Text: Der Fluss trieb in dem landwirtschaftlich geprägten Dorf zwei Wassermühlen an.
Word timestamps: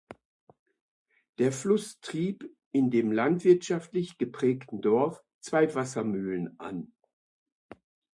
Der 1.37 1.51
Fluss 1.51 1.99
trieb 2.01 2.49
in 2.71 2.89
dem 2.89 3.11
landwirtschaftlich 3.11 4.17
geprägten 4.17 4.81
Dorf 4.81 5.21
zwei 5.41 5.75
Wassermühlen 5.75 6.59
an. 6.59 6.91